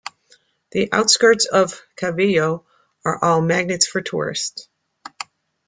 [0.71, 2.63] The outskirts of Calvillo
[3.05, 4.67] are a magnet for tourists.